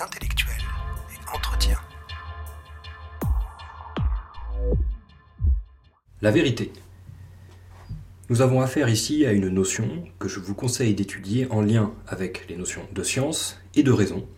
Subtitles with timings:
[0.00, 0.62] intellectuelle
[1.10, 1.78] et entretien.
[6.20, 6.70] La vérité.
[8.28, 12.46] Nous avons affaire ici à une notion que je vous conseille d'étudier en lien avec
[12.48, 14.28] les notions de science et de raison,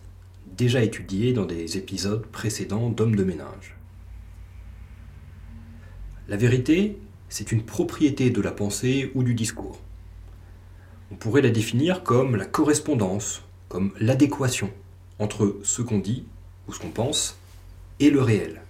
[0.55, 3.75] déjà étudiées dans des épisodes précédents d'Homme de ménage.
[6.29, 6.97] La vérité,
[7.27, 9.81] c'est une propriété de la pensée ou du discours.
[11.11, 14.71] On pourrait la définir comme la correspondance, comme l'adéquation
[15.23, 16.25] entre ce qu'on dit
[16.67, 17.37] ou ce qu'on pense
[17.99, 18.61] et le réel.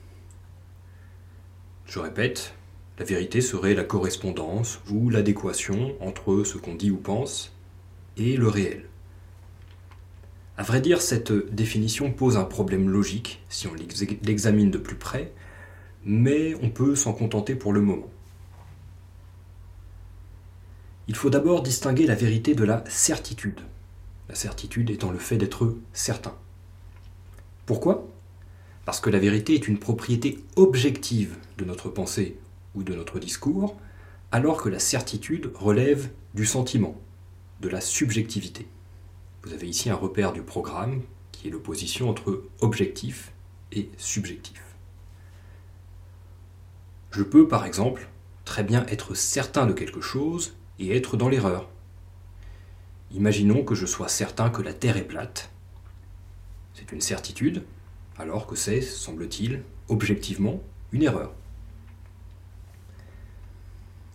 [1.85, 2.53] Je répète,
[2.99, 7.51] la vérité serait la correspondance ou l'adéquation entre ce qu'on dit ou pense
[8.17, 8.85] et le réel.
[10.55, 15.31] À vrai dire, cette définition pose un problème logique si on l'examine de plus près,
[16.05, 18.11] mais on peut s'en contenter pour le moment.
[21.07, 23.59] Il faut d'abord distinguer la vérité de la certitude.
[24.29, 26.35] La certitude étant le fait d'être certain.
[27.65, 28.07] Pourquoi?
[28.85, 32.37] Parce que la vérité est une propriété objective de notre pensée
[32.75, 33.77] ou de notre discours,
[34.31, 36.99] alors que la certitude relève du sentiment,
[37.61, 38.67] de la subjectivité.
[39.43, 43.31] Vous avez ici un repère du programme qui est l'opposition entre objectif
[43.71, 44.61] et subjectif.
[47.11, 48.07] Je peux par exemple
[48.43, 51.69] très bien être certain de quelque chose et être dans l'erreur.
[53.11, 55.51] Imaginons que je sois certain que la Terre est plate.
[56.83, 57.63] C'est une certitude,
[58.17, 61.31] alors que c'est, semble-t-il, objectivement, une erreur.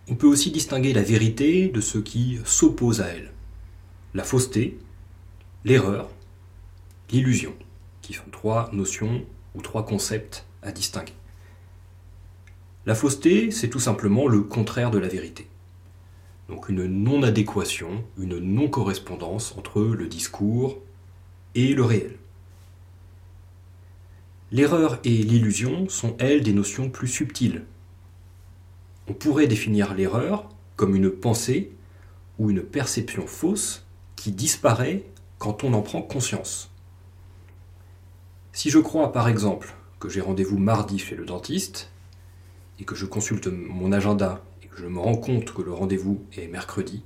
[0.07, 3.33] On peut aussi distinguer la vérité de ce qui s'oppose à elle.
[4.13, 4.79] La fausseté,
[5.65, 6.11] l'erreur,
[7.11, 7.55] l'illusion,
[8.03, 11.15] qui sont trois notions ou trois concepts à distinguer.
[12.85, 15.49] La fausseté, c'est tout simplement le contraire de la vérité.
[16.51, 20.79] Donc une non-adéquation, une non-correspondance entre le discours
[21.55, 22.18] et le réel.
[24.51, 27.65] L'erreur et l'illusion sont, elles, des notions plus subtiles.
[29.09, 31.73] On pourrait définir l'erreur comme une pensée
[32.39, 33.85] ou une perception fausse
[34.17, 35.05] qui disparaît
[35.39, 36.71] quand on en prend conscience.
[38.53, 41.91] Si je crois par exemple que j'ai rendez-vous mardi chez le dentiste
[42.79, 44.43] et que je consulte mon agenda
[44.79, 47.03] je me rends compte que le rendez-vous est mercredi,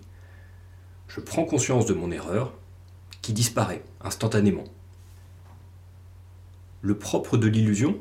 [1.09, 2.53] je prends conscience de mon erreur
[3.23, 4.65] qui disparaît instantanément.
[6.83, 7.99] Le propre de l'illusion,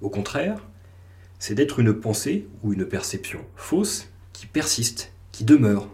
[0.00, 0.66] au contraire,
[1.38, 5.88] c'est d'être une pensée ou une perception fausse qui persiste, qui demeure,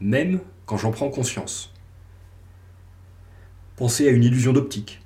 [0.00, 1.72] même quand j'en prends conscience.
[3.76, 5.00] Pensez à une illusion d'optique.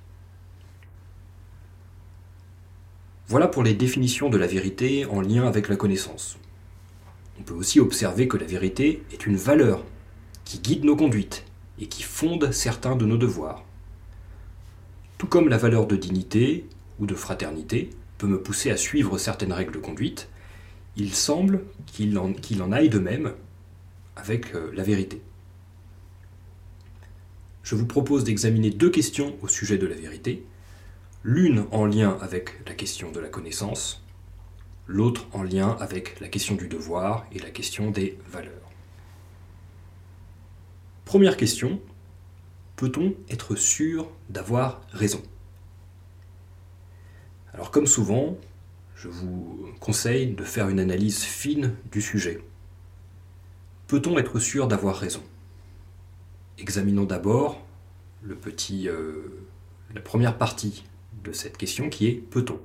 [3.26, 6.38] Voilà pour les définitions de la vérité en lien avec la connaissance.
[7.38, 9.84] On peut aussi observer que la vérité est une valeur
[10.44, 11.44] qui guide nos conduites
[11.78, 13.64] et qui fonde certains de nos devoirs.
[15.18, 16.66] Tout comme la valeur de dignité
[17.00, 20.28] ou de fraternité peut me pousser à suivre certaines règles de conduite,
[20.96, 23.32] il semble qu'il en, aille de même
[24.16, 25.20] avec euh, la vérité.
[27.62, 30.44] Je vous propose d'examiner deux questions au sujet de la vérité,
[31.22, 34.02] l'une en lien avec la question de la connaissance,
[34.86, 38.52] l'autre en lien avec la question du devoir et la question des valeurs.
[41.04, 41.80] Première question,
[42.78, 45.20] peut-on être sûr d'avoir raison?
[47.52, 48.38] Alors comme souvent,
[48.94, 52.40] je vous conseille de faire une analyse fine du sujet.
[53.88, 55.22] Peut-on être sûr d'avoir raison?
[56.56, 57.60] Examinons d'abord
[58.22, 59.24] le petit, euh,
[59.92, 60.84] la première partie
[61.24, 62.60] de cette question qui est peut-on?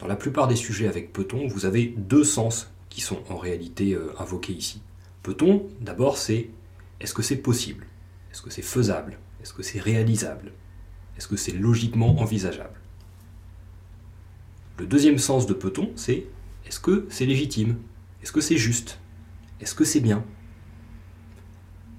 [0.00, 3.94] Dans la plupart des sujets avec peut-on, vous avez deux sens qui sont en réalité
[3.94, 4.82] euh, invoqués ici.
[5.22, 6.50] Peut-on, d'abord, c'est
[7.00, 7.86] est-ce que c'est possible?
[8.38, 9.18] Est-ce que c'est faisable?
[9.42, 10.52] Est-ce que c'est réalisable?
[11.16, 12.78] Est-ce que c'est logiquement envisageable?
[14.78, 16.28] Le deuxième sens de peut-on, c'est
[16.64, 17.78] est-ce que c'est légitime?
[18.22, 19.00] Est-ce que c'est juste?
[19.60, 20.24] Est-ce que c'est bien?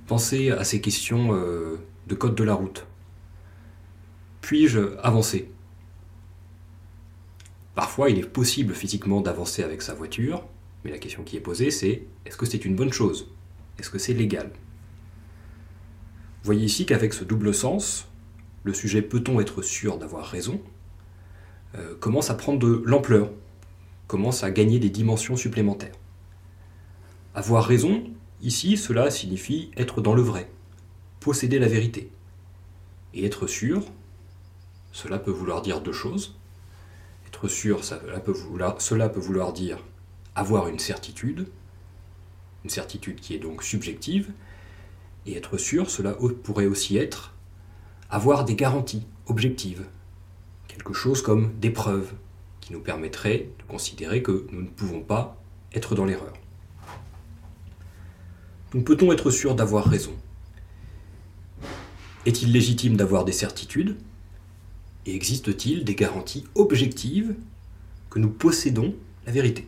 [0.07, 1.75] Pensez à ces questions euh,
[2.07, 2.87] de code de la route.
[4.39, 5.51] Puis-je avancer?
[7.75, 10.47] Parfois, il est possible physiquement d'avancer avec sa voiture,
[10.85, 13.29] mais la question qui est posée, c'est est-ce que c'est une bonne chose?
[13.77, 14.53] Est-ce que c'est légal?
[16.43, 18.07] Voyez ici qu'avec ce double sens,
[18.63, 20.61] le sujet peut-on être sûr d'avoir raison
[21.75, 23.29] euh, commence à prendre de l'ampleur,
[24.07, 25.95] commence à gagner des dimensions supplémentaires.
[27.35, 28.03] Avoir raison,
[28.41, 30.49] ici, cela signifie être dans le vrai,
[31.19, 32.09] posséder la vérité.
[33.13, 33.83] Et être sûr,
[34.91, 36.39] cela peut vouloir dire deux choses
[37.47, 37.81] sûr,
[38.25, 39.77] peut, vouloir, cela peut vouloir dire
[40.35, 41.47] avoir une certitude,
[42.63, 44.31] une certitude qui est donc subjective,
[45.25, 47.35] et être sûr, cela pourrait aussi être
[48.09, 49.85] avoir des garanties, objectives,
[50.67, 52.13] quelque chose comme des preuves
[52.61, 55.41] qui nous permettraient de considérer que nous ne pouvons pas
[55.73, 56.33] être dans l'erreur.
[58.73, 60.13] Donc peut-on être sûr d'avoir raison?
[62.25, 63.97] Est-il légitime d'avoir des certitudes?
[65.05, 67.35] Et existe-t-il des garanties objectives
[68.09, 68.95] que nous possédons
[69.25, 69.67] la vérité?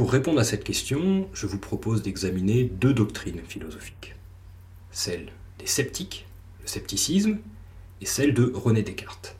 [0.00, 4.14] Pour répondre à cette question, je vous propose d'examiner deux doctrines philosophiques.
[4.90, 6.26] Celle des sceptiques,
[6.62, 7.36] le scepticisme,
[8.00, 9.36] et celle de René Descartes.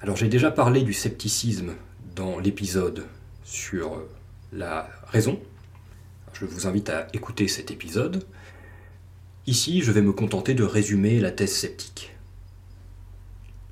[0.00, 1.74] Alors j'ai déjà parlé du scepticisme
[2.16, 3.04] dans l'épisode
[3.44, 4.02] sur
[4.50, 5.38] la raison.
[6.32, 8.26] Je vous invite à écouter cet épisode.
[9.46, 12.16] Ici, je vais me contenter de résumer la thèse sceptique.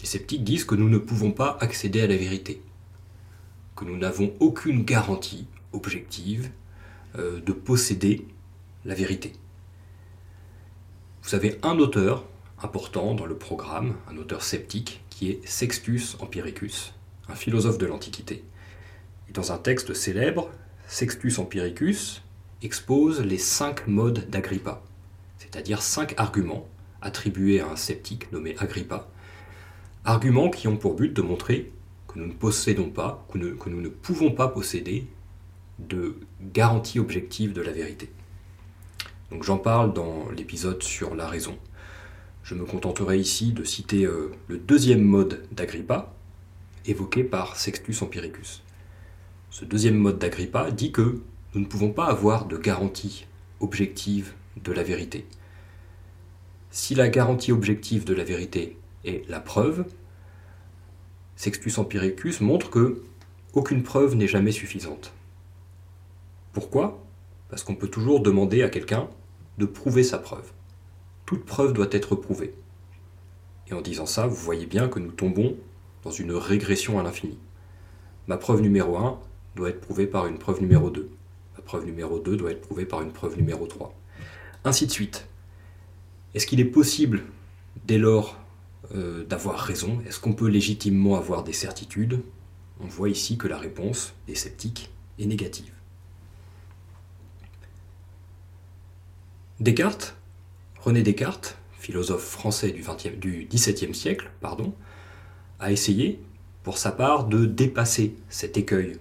[0.00, 2.60] Les sceptiques disent que nous ne pouvons pas accéder à la vérité,
[3.76, 6.50] que nous n'avons aucune garantie objective
[7.18, 8.26] euh, de posséder
[8.84, 9.32] la vérité.
[11.22, 12.24] Vous avez un auteur
[12.62, 16.94] important dans le programme, un auteur sceptique, qui est Sextus Empiricus,
[17.28, 18.44] un philosophe de l'Antiquité.
[19.32, 20.50] Dans un texte célèbre,
[20.88, 22.22] Sextus Empiricus
[22.62, 24.82] expose les cinq modes d'Agrippa,
[25.38, 26.68] c'est-à-dire cinq arguments
[27.00, 29.08] attribués à un sceptique nommé Agrippa,
[30.04, 31.72] arguments qui ont pour but de montrer
[32.16, 35.06] nous ne possédons pas, que, que nous ne pouvons pas posséder
[35.78, 36.16] de
[36.52, 38.10] garantie objective de la vérité.
[39.30, 41.58] Donc j'en parle dans l'épisode sur la raison.
[42.42, 46.12] Je me contenterai ici de citer euh, le deuxième mode d'Agrippa,
[46.86, 48.62] évoqué par Sextus Empiricus.
[49.50, 51.20] Ce deuxième mode d'Agrippa dit que
[51.54, 53.26] nous ne pouvons pas avoir de garantie
[53.60, 54.32] objective
[54.62, 55.26] de la vérité.
[56.70, 59.84] Si la garantie objective de la vérité est la preuve,
[61.42, 63.02] Sextus Empiricus montre que
[63.52, 65.12] aucune preuve n'est jamais suffisante.
[66.52, 67.04] Pourquoi?
[67.48, 69.08] Parce qu'on peut toujours demander à quelqu'un
[69.58, 70.52] de prouver sa preuve.
[71.26, 72.54] Toute preuve doit être prouvée.
[73.68, 75.56] Et en disant ça, vous voyez bien que nous tombons
[76.04, 77.40] dans une régression à l'infini.
[78.28, 79.18] Ma preuve numéro 1
[79.56, 81.10] doit être prouvée par une preuve numéro 2
[81.64, 83.92] preuve numéro 2 doit être prouvée par une preuve numéro 3.
[84.62, 85.26] Ainsi de suite.
[86.34, 87.24] Est-ce qu'il est possible,
[87.84, 88.41] dès lors,
[88.94, 92.20] euh, d'avoir raison Est-ce qu'on peut légitimement avoir des certitudes?
[92.80, 95.72] On voit ici que la réponse des sceptiques est négative.
[99.60, 100.16] Descartes,
[100.80, 104.74] René Descartes, philosophe français du, XVIIe siècle, pardon,
[105.60, 106.20] a essayé,
[106.64, 108.98] pour sa part, de dépasser cet écueil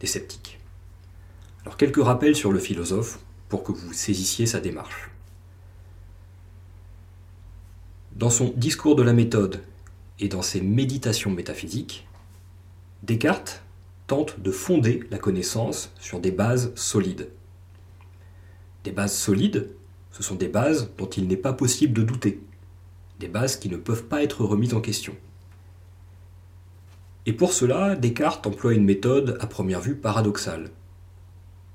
[0.00, 0.58] des sceptiques.
[1.62, 5.10] Alors quelques rappels sur le philosophe pour que vous saisissiez sa démarche.
[8.14, 9.60] Dans son discours de la méthode
[10.20, 12.06] et dans ses méditations métaphysiques,
[13.02, 13.64] Descartes
[14.06, 17.28] tente de fonder la connaissance sur des bases solides.
[18.84, 19.68] Des bases solides,
[20.12, 22.40] ce sont des bases dont il n'est pas possible de douter,
[23.18, 25.16] des bases qui ne peuvent pas être remises en question.
[27.26, 30.70] Et pour cela, Descartes emploie une méthode à première vue paradoxale.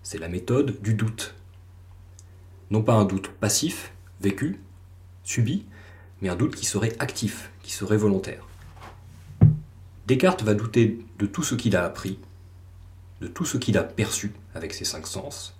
[0.03, 1.35] C'est la méthode du doute.
[2.71, 3.91] Non pas un doute passif,
[4.21, 4.61] vécu,
[5.25, 5.65] subi,
[6.21, 8.47] mais un doute qui serait actif, qui serait volontaire.
[10.07, 12.19] Descartes va douter de tout ce qu'il a appris,
[13.21, 15.55] de tout ce qu'il a perçu avec ses cinq sens,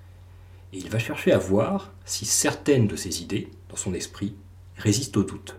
[0.74, 4.36] et il va chercher à voir si certaines de ses idées, dans son esprit,
[4.78, 5.56] résistent au doute.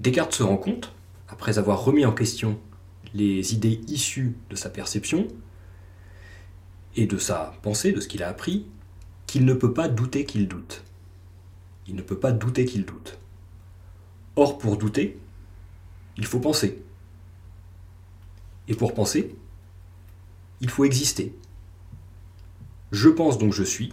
[0.00, 0.92] Descartes se rend compte,
[1.28, 2.58] après avoir remis en question
[3.14, 5.26] les idées issues de sa perception,
[6.96, 8.66] et de sa pensée, de ce qu'il a appris,
[9.26, 10.82] qu'il ne peut pas douter qu'il doute.
[11.88, 13.18] Il ne peut pas douter qu'il doute.
[14.34, 15.18] Or, pour douter,
[16.16, 16.82] il faut penser.
[18.68, 19.34] Et pour penser,
[20.60, 21.34] il faut exister.
[22.92, 23.92] Je pense donc je suis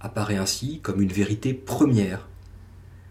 [0.00, 2.28] apparaît ainsi comme une vérité première,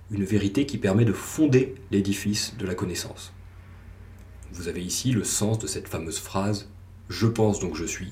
[0.09, 3.31] une vérité qui permet de fonder l'édifice de la connaissance.
[4.51, 6.63] Vous avez ici le sens de cette fameuse phrase⁇
[7.09, 8.07] Je pense donc je suis⁇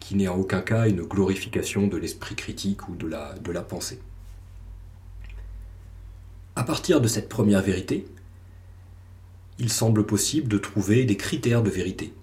[0.00, 3.62] qui n'est en aucun cas une glorification de l'esprit critique ou de la, de la
[3.62, 4.00] pensée.
[6.58, 8.06] À partir de cette première vérité,
[9.58, 12.14] il semble possible de trouver des critères de vérité,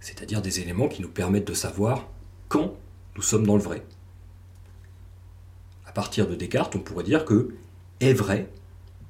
[0.00, 2.08] c'est-à-dire des éléments qui nous permettent de savoir
[2.48, 2.74] quand
[3.14, 3.86] nous sommes dans le vrai.
[5.86, 7.54] À partir de Descartes, on pourrait dire que
[8.00, 8.50] est vrai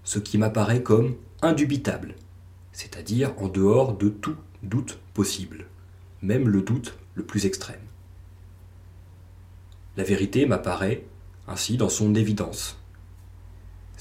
[0.05, 2.15] ce qui m'apparaît comme indubitable,
[2.73, 5.65] c'est-à-dire en dehors de tout doute possible,
[6.21, 7.81] même le doute le plus extrême.
[9.97, 11.07] La vérité m'apparaît
[11.49, 12.82] ainsi dans son évidence.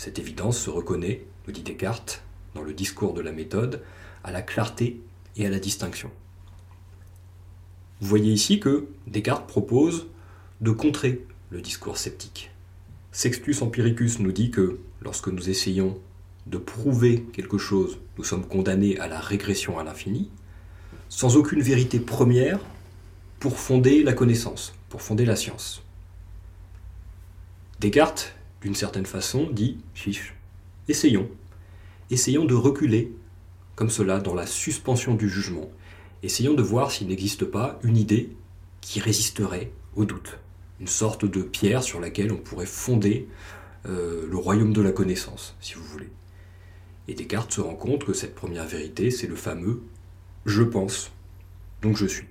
[0.01, 2.23] Cette évidence se reconnaît, nous dit Descartes,
[2.55, 3.83] dans le discours de la méthode,
[4.23, 4.99] à la clarté
[5.35, 6.09] et à la distinction.
[7.99, 10.07] Vous voyez ici que Descartes propose
[10.59, 12.49] de contrer le discours sceptique.
[13.11, 15.99] Sextus Empiricus nous dit que lorsque nous essayons
[16.47, 20.31] de prouver quelque chose, nous sommes condamnés à la régression à l'infini,
[21.09, 22.59] sans aucune vérité première
[23.39, 25.83] pour fonder la connaissance, pour fonder la science.
[27.79, 30.35] Descartes, d'une certaine façon, dit chiche,
[30.87, 31.29] essayons,
[32.09, 33.11] essayons de reculer
[33.75, 35.69] comme cela dans la suspension du jugement,
[36.23, 38.35] essayons de voir s'il n'existe pas une idée
[38.81, 40.37] qui résisterait au doute,
[40.79, 43.27] une sorte de pierre sur laquelle on pourrait fonder
[43.87, 46.09] euh, le royaume de la connaissance, si vous voulez.
[47.07, 49.81] Et Descartes se rend compte que cette première vérité, c'est le fameux
[50.45, 51.11] je pense,
[51.81, 52.25] donc je suis.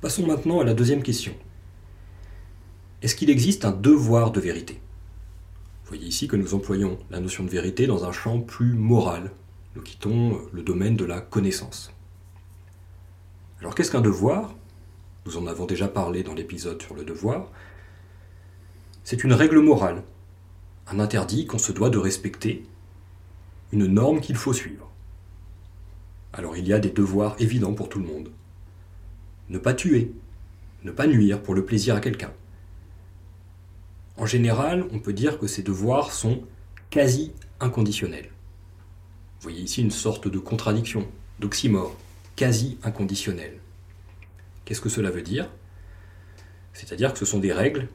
[0.00, 1.34] Passons maintenant à la deuxième question.
[3.02, 4.74] Est-ce qu'il existe un devoir de vérité?
[4.74, 9.32] Vous voyez ici que nous employons la notion de vérité dans un champ plus moral.
[9.74, 11.92] Nous quittons le domaine de la connaissance.
[13.58, 14.54] Alors qu'est-ce qu'un devoir?
[15.26, 17.50] Nous en avons déjà parlé dans l'épisode sur le devoir.
[19.02, 20.04] C'est une règle morale,
[20.86, 22.64] un interdit qu'on se doit de respecter,
[23.72, 24.88] une norme qu'il faut suivre.
[26.32, 28.30] Alors il y a des devoirs évidents pour tout le monde.
[29.48, 30.12] Ne pas tuer,
[30.84, 32.32] ne pas nuire pour le plaisir à quelqu'un.
[34.16, 36.42] En général, on peut dire que ces devoirs sont
[36.90, 38.30] quasi inconditionnels.
[39.40, 41.08] Vous voyez ici une sorte de contradiction,
[41.40, 41.96] d'oxymore,
[42.36, 43.58] quasi inconditionnel.
[44.64, 45.48] Qu'est-ce que cela veut dire?
[46.72, 47.88] C'est-à-dire que ce sont des règles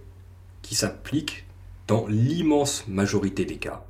[0.62, 1.46] qui s'appliquent
[1.88, 3.86] dans l'immense majorité des cas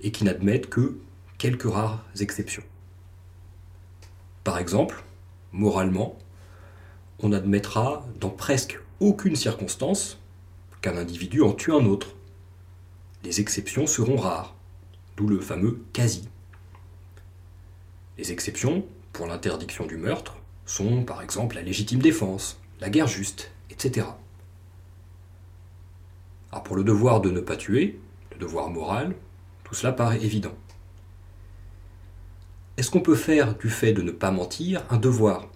[0.00, 0.98] et qui n'admettent que
[1.38, 2.64] quelques rares exceptions.
[4.42, 5.04] Par exemple,
[5.52, 6.18] moralement,
[7.20, 10.18] on admettra dans presque aucune circonstance
[10.80, 12.14] qu'un individu en tue un autre.
[13.24, 14.54] Les exceptions seront rares,
[15.16, 16.28] d'où le fameux quasi.
[18.16, 23.50] Les exceptions, pour l'interdiction du meurtre, sont par exemple la légitime défense, la guerre juste,
[23.70, 24.06] etc.
[26.52, 28.00] Alors pour le devoir de ne pas tuer,
[28.32, 29.14] le devoir moral,
[29.64, 30.54] tout cela paraît évident.
[32.76, 35.48] Est-ce qu'on peut faire du fait de ne pas mentir un devoir?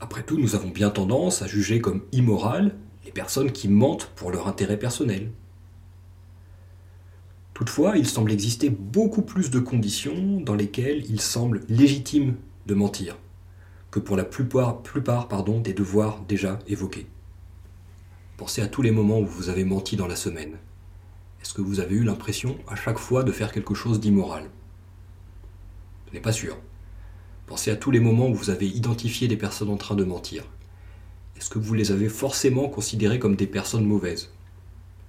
[0.00, 4.30] Après tout, nous avons bien tendance à juger comme immoral les personnes qui mentent pour
[4.30, 5.30] leur intérêt personnel.
[7.54, 12.36] Toutefois, il semble exister beaucoup plus de conditions dans lesquelles il semble légitime
[12.66, 13.16] de mentir
[13.90, 14.82] que pour la plupart,
[15.62, 17.06] des devoirs déjà évoqués.
[18.36, 20.58] Pensez à tous les moments où vous avez menti dans la semaine.
[21.40, 24.50] Est-ce que vous avez eu l'impression à chaque fois de faire quelque chose d'immoral?
[26.08, 26.58] Ce n'est pas sûr.
[27.46, 30.44] Pensez à tous les moments où vous avez identifié des personnes en train de mentir.
[31.38, 34.30] Est-ce que vous les avez forcément considérées comme des personnes mauvaises?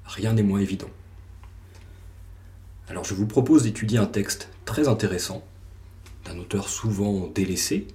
[0.05, 0.89] Rien n'est moins évident.
[2.89, 5.43] Alors je vous propose d'étudier un texte très intéressant,
[6.25, 7.87] d'un auteur souvent délaissé,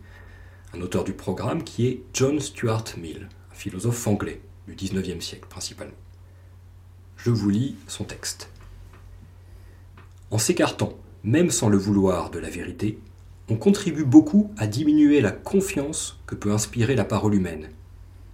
[0.75, 5.47] un auteur du programme qui est John Stuart Mill, un philosophe anglais du XIXe siècle
[5.49, 5.95] principalement.
[7.17, 8.51] Je vous lis son texte.
[10.31, 12.99] En s'écartant, même sans le vouloir, de la vérité,
[13.49, 17.69] on contribue beaucoup à diminuer la confiance que peut inspirer la parole humaine.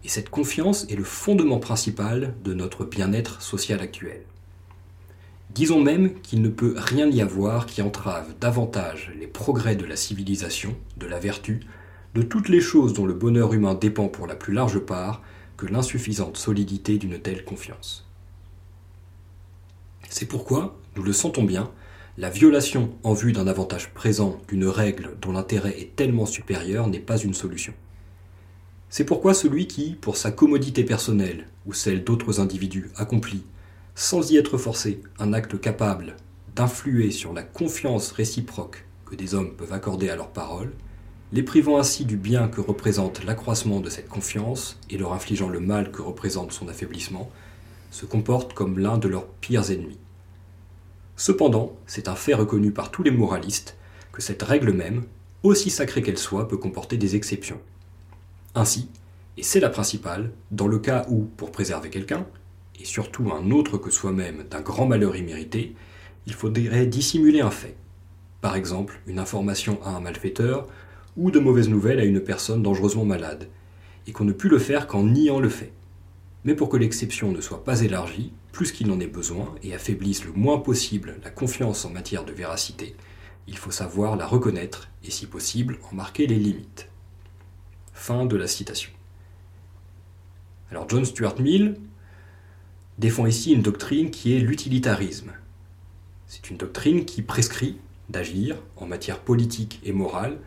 [0.04, 4.22] Et cette confiance est le fondement principal de notre bien-être social actuel.
[5.50, 9.96] Disons même qu'il ne peut rien y avoir qui entrave davantage les progrès de la
[9.96, 11.60] civilisation, de la vertu,
[12.14, 15.22] de toutes les choses dont le bonheur humain dépend pour la plus large part,
[15.56, 18.06] que l'insuffisante solidité d'une telle confiance.
[20.08, 21.70] C'est pourquoi, nous le sentons bien,
[22.16, 26.98] la violation en vue d'un avantage présent d'une règle dont l'intérêt est tellement supérieur n'est
[26.98, 27.74] pas une solution.
[28.90, 33.42] C'est pourquoi celui qui, pour sa commodité personnelle ou celle d'autres individus, accomplit,
[33.94, 36.16] sans y être forcé, un acte capable
[36.56, 40.72] d'influer sur la confiance réciproque que des hommes peuvent accorder à leurs paroles,
[41.32, 45.60] les privant ainsi du bien que représente l'accroissement de cette confiance et leur infligeant le
[45.60, 47.30] mal que représente son affaiblissement,
[47.90, 49.98] se comportent comme l'un de leurs pires ennemis.
[51.16, 53.76] Cependant, c'est un fait reconnu par tous les moralistes
[54.12, 55.04] que cette règle même,
[55.42, 57.60] aussi sacrée qu'elle soit, peut comporter des exceptions.
[58.58, 58.88] Ainsi,
[59.36, 62.26] et c'est la principale, dans le cas où, pour préserver quelqu'un,
[62.80, 65.76] et surtout un autre que soi-même d'un grand malheur immérité,
[66.26, 67.76] il faudrait dissimuler un fait.
[68.40, 70.66] Par exemple, une information à un malfaiteur
[71.16, 73.46] ou de mauvaises nouvelles à une personne dangereusement malade,
[74.08, 75.70] et qu'on ne put le faire qu'en niant le fait.
[76.42, 80.24] Mais pour que l'exception ne soit pas élargie, plus qu'il n'en ait besoin, et affaiblisse
[80.24, 82.96] le moins possible la confiance en matière de véracité,
[83.46, 86.88] il faut savoir la reconnaître et si possible en marquer les limites.
[87.98, 88.92] Fin de la citation.
[90.70, 91.74] Alors John Stuart Mill
[92.96, 95.32] défend ici une doctrine qui est l'utilitarisme.
[96.28, 97.76] C'est une doctrine qui prescrit
[98.08, 100.38] d'agir en matière politique et morale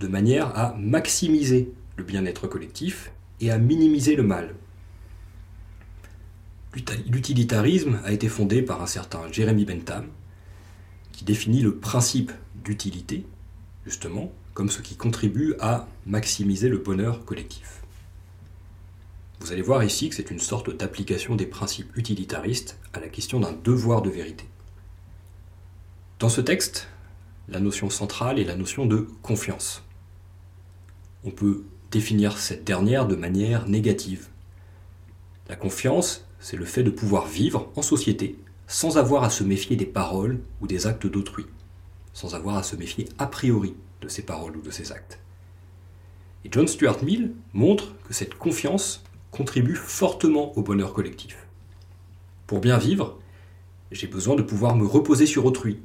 [0.00, 4.56] de manière à maximiser le bien-être collectif et à minimiser le mal.
[7.06, 10.08] L'utilitarisme a été fondé par un certain Jeremy Bentham,
[11.12, 13.24] qui définit le principe d'utilité,
[13.86, 17.80] justement, comme ce qui contribue à maximiser le bonheur collectif.
[19.38, 23.38] Vous allez voir ici que c'est une sorte d'application des principes utilitaristes à la question
[23.38, 24.46] d'un devoir de vérité.
[26.18, 26.88] Dans ce texte,
[27.48, 29.84] la notion centrale est la notion de confiance.
[31.22, 31.62] On peut
[31.92, 34.26] définir cette dernière de manière négative.
[35.48, 38.36] La confiance, c'est le fait de pouvoir vivre en société
[38.66, 41.46] sans avoir à se méfier des paroles ou des actes d'autrui,
[42.12, 45.18] sans avoir à se méfier a priori de ses paroles ou de ses actes.
[46.44, 51.46] Et John Stuart Mill montre que cette confiance contribue fortement au bonheur collectif.
[52.46, 53.18] Pour bien vivre,
[53.90, 55.80] j'ai besoin de pouvoir me reposer sur autrui,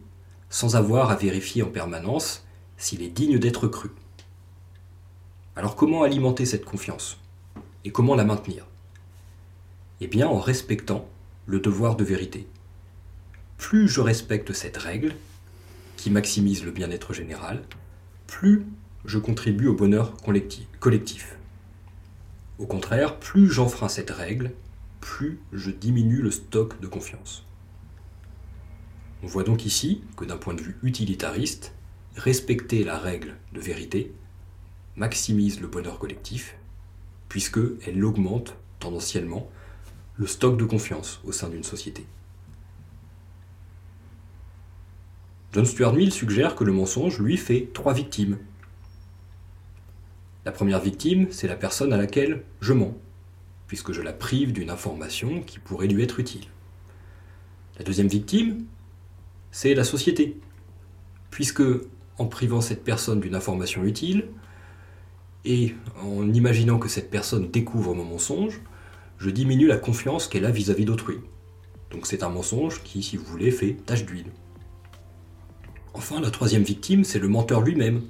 [0.49, 2.45] sans avoir à vérifier en permanence
[2.77, 3.89] s'il est digne d'être cru.
[5.55, 7.19] Alors comment alimenter cette confiance
[7.85, 8.65] Et comment la maintenir?
[10.01, 11.07] Eh bien en respectant
[11.45, 12.47] le devoir de vérité.
[13.57, 15.15] Plus je respecte cette règle,
[15.97, 17.63] qui maximise le bien-être général,
[18.33, 18.65] plus
[19.05, 20.17] je contribue au bonheur
[20.79, 21.37] collectif.
[22.57, 24.53] Au contraire, plus j'enfreins cette règle,
[25.01, 27.45] plus je diminue le stock de confiance.
[29.21, 31.75] On voit donc ici que d'un point de vue utilitariste,
[32.15, 34.11] respecter la règle de vérité
[34.95, 36.55] maximise le bonheur collectif,
[37.29, 39.47] puisqu'elle augmente tendanciellement
[40.17, 42.07] le stock de confiance au sein d'une société.
[45.53, 48.39] John Stuart Mill suggère que le mensonge, lui, fait trois victimes.
[50.45, 52.97] La première victime, c'est la personne à laquelle je mens,
[53.67, 56.45] puisque je la prive d'une information qui pourrait lui être utile.
[57.77, 58.65] La deuxième victime,
[59.51, 60.39] c'est la société.
[61.29, 61.61] Puisque,
[62.17, 64.29] en privant cette personne d'une information utile,
[65.45, 68.59] et en imaginant que cette personne découvre mon mensonge,
[69.19, 71.19] je diminue la confiance qu'elle a vis-à-vis d'autrui.
[71.91, 74.31] Donc c'est un mensonge qui, si vous voulez, fait tache d'huile.
[75.93, 78.01] Enfin, la troisième victime, c'est le menteur lui-même,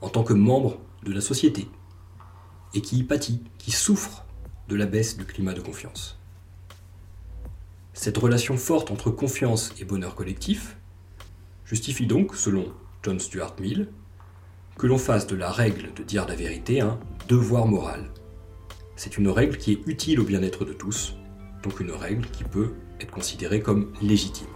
[0.00, 1.68] en tant que membre de la société,
[2.74, 4.24] et qui y pâtit, qui souffre
[4.68, 6.18] de la baisse du climat de confiance.
[7.92, 10.78] Cette relation forte entre confiance et bonheur collectif
[11.66, 13.88] justifie donc, selon John Stuart Mill,
[14.78, 18.10] que l'on fasse de la règle de dire la vérité un devoir moral.
[18.96, 21.16] C'est une règle qui est utile au bien-être de tous,
[21.62, 24.46] donc une règle qui peut être considérée comme légitime.